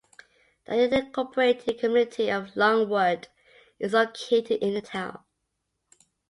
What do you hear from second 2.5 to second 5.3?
Longwood is located in the town.